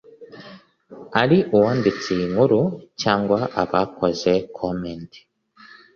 [1.21, 2.61] aruwanditse iyinkuru
[3.01, 5.19] cyangwa abakoze commenti